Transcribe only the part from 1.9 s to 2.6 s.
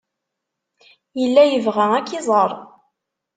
ad k-iẓer.